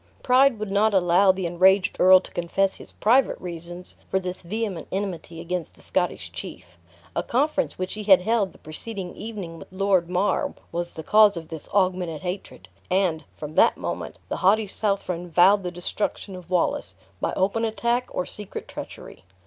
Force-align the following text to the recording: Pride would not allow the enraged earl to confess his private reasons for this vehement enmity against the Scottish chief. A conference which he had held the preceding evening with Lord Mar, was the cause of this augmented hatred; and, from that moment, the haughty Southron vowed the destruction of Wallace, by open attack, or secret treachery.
Pride 0.23 0.57
would 0.57 0.71
not 0.71 0.95
allow 0.95 1.31
the 1.31 1.45
enraged 1.45 1.97
earl 1.99 2.19
to 2.21 2.31
confess 2.33 2.77
his 2.77 2.91
private 2.91 3.39
reasons 3.39 3.97
for 4.09 4.17
this 4.19 4.41
vehement 4.41 4.87
enmity 4.91 5.39
against 5.39 5.75
the 5.75 5.81
Scottish 5.83 6.31
chief. 6.31 6.79
A 7.15 7.21
conference 7.21 7.77
which 7.77 7.93
he 7.93 8.01
had 8.05 8.21
held 8.23 8.51
the 8.51 8.57
preceding 8.57 9.13
evening 9.15 9.59
with 9.59 9.67
Lord 9.71 10.09
Mar, 10.09 10.55
was 10.71 10.95
the 10.95 11.03
cause 11.03 11.37
of 11.37 11.49
this 11.49 11.69
augmented 11.69 12.23
hatred; 12.23 12.67
and, 12.89 13.25
from 13.37 13.53
that 13.53 13.77
moment, 13.77 14.17
the 14.27 14.37
haughty 14.37 14.65
Southron 14.65 15.29
vowed 15.29 15.61
the 15.61 15.69
destruction 15.69 16.35
of 16.35 16.49
Wallace, 16.49 16.95
by 17.19 17.31
open 17.33 17.63
attack, 17.63 18.07
or 18.09 18.25
secret 18.25 18.67
treachery. 18.67 19.23